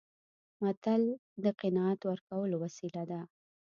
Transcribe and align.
متل 0.61 1.03
د 1.43 1.45
قناعت 1.61 1.99
ورکولو 2.09 2.55
وسیله 2.63 3.03
ده 3.11 3.21